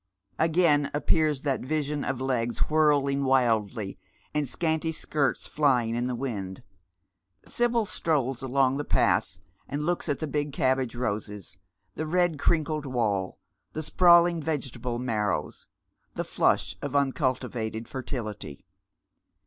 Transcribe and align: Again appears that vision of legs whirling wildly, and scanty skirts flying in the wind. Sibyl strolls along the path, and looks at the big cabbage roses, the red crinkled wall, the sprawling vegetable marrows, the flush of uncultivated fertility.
Again 0.39 0.89
appears 0.95 1.43
that 1.43 1.61
vision 1.61 2.03
of 2.03 2.19
legs 2.19 2.57
whirling 2.71 3.23
wildly, 3.23 3.99
and 4.33 4.47
scanty 4.47 4.91
skirts 4.91 5.47
flying 5.47 5.95
in 5.95 6.07
the 6.07 6.15
wind. 6.15 6.63
Sibyl 7.45 7.85
strolls 7.85 8.41
along 8.41 8.77
the 8.77 8.83
path, 8.83 9.37
and 9.67 9.85
looks 9.85 10.09
at 10.09 10.17
the 10.17 10.25
big 10.25 10.53
cabbage 10.53 10.95
roses, 10.95 11.55
the 11.93 12.07
red 12.07 12.39
crinkled 12.39 12.87
wall, 12.87 13.37
the 13.73 13.83
sprawling 13.83 14.41
vegetable 14.41 14.97
marrows, 14.97 15.67
the 16.15 16.23
flush 16.25 16.75
of 16.81 16.95
uncultivated 16.95 17.87
fertility. 17.87 18.65